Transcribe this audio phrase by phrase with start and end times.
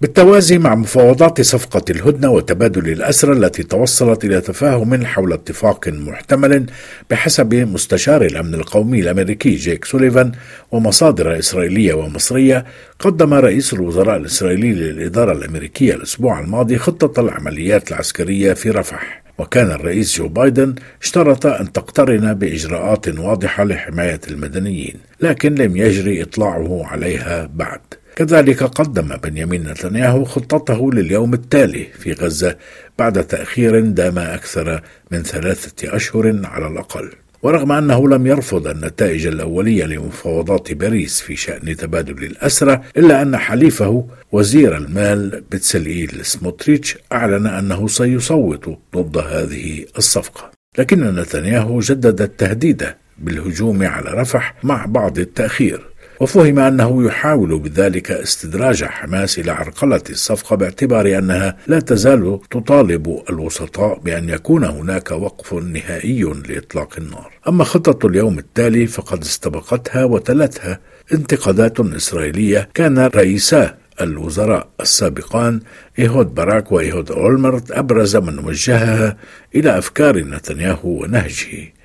[0.00, 6.66] بالتوازي مع مفاوضات صفقة الهدنة وتبادل الأسرى التي توصلت إلى تفاهم حول اتفاق محتمل
[7.10, 10.32] بحسب مستشار الأمن القومي الأمريكي جيك سوليفان
[10.72, 12.64] ومصادر إسرائيلية ومصرية
[12.98, 19.22] قدم رئيس الوزراء الإسرائيلي للإدارة الأمريكية الأسبوع الماضي خطة العمليات العسكرية في رفح.
[19.38, 26.86] وكان الرئيس جو بايدن اشترط أن تقترن بإجراءات واضحة لحماية المدنيين لكن لم يجري إطلاعه
[26.86, 27.80] عليها بعد.
[28.16, 32.56] كذلك قدم بنيامين نتنياهو خطته لليوم التالي في غزة
[32.98, 37.10] بعد تأخير دام أكثر من ثلاثة أشهر على الأقل.
[37.42, 44.08] ورغم أنه لم يرفض النتائج الأولية لمفاوضات باريس في شأن تبادل الأسرى إلا أن حليفه
[44.32, 50.50] وزير المال بتسلئيل سموتريتش أعلن أنه سيصوت ضد هذه الصفقة.
[50.78, 52.86] لكن نتنياهو جدد التهديد
[53.18, 55.95] بالهجوم على رفح مع بعض التأخير.
[56.20, 63.98] وفهم أنه يحاول بذلك استدراج حماس إلى عرقلة الصفقة باعتبار أنها لا تزال تطالب الوسطاء
[63.98, 67.32] بأن يكون هناك وقف نهائي لإطلاق النار.
[67.48, 70.80] أما خطة اليوم التالي فقد استبقتها وتلتها
[71.12, 75.60] انتقادات إسرائيلية كان رئيسا الوزراء السابقان
[75.98, 79.16] إيهود باراك وإيهود أولمرت أبرز من وجهها
[79.54, 81.75] إلى أفكار نتنياهو ونهجه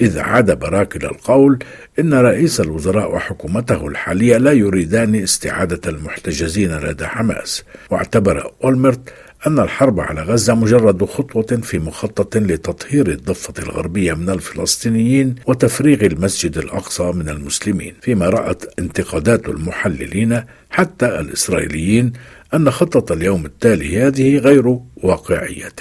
[0.00, 1.58] إذ عاد باراك إلى القول
[1.98, 9.12] إن رئيس الوزراء وحكومته الحالية لا يريدان استعادة المحتجزين لدى حماس واعتبر أولمرت
[9.46, 16.58] أن الحرب على غزة مجرد خطوة في مخطط لتطهير الضفة الغربية من الفلسطينيين وتفريغ المسجد
[16.58, 17.94] الأقصى من المسلمين.
[18.02, 22.12] فيما رأت انتقادات المحللين حتى الإسرائيليين
[22.54, 25.72] أن خطة اليوم التالي هذه غير واقعية.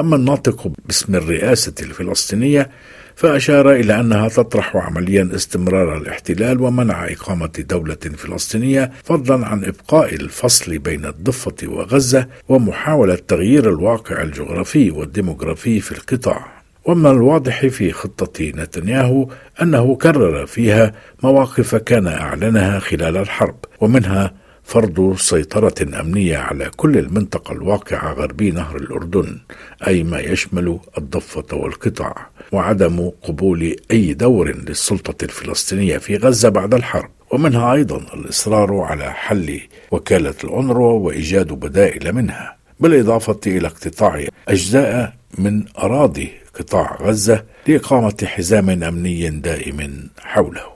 [0.00, 2.70] أما الناطق باسم الرئاسة الفلسطينية
[3.16, 10.78] فأشار إلى أنها تطرح عمليا استمرار الاحتلال ومنع إقامة دولة فلسطينية فضلا عن إبقاء الفصل
[10.78, 16.56] بين الضفة وغزة ومحاولة تغيير الواقع الجغرافي والديموغرافي في القطاع.
[16.84, 19.28] ومن الواضح في خطة نتنياهو
[19.62, 20.92] أنه كرر فيها
[21.22, 24.34] مواقف كان أعلنها خلال الحرب ومنها
[24.66, 29.38] فرض سيطرة أمنية على كل المنطقة الواقعة غربي نهر الأردن
[29.86, 37.10] أي ما يشمل الضفة والقطاع وعدم قبول أي دور للسلطة الفلسطينية في غزة بعد الحرب.
[37.30, 39.60] ومنها أيضا الإصرار على حل
[39.90, 48.82] وكالة الأونروا وإيجاد بدائل منها بالإضافة إلى اقتطاع أجزاء من أراضي قطاع غزة لإقامة حزام
[48.82, 50.66] أمني دائم حوله.